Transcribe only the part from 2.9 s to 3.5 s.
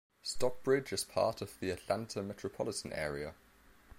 area.